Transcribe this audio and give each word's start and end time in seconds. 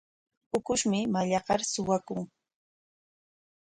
Ukushmi 0.57 0.99
mallaqnar 1.13 1.61
suwakun. 1.71 2.21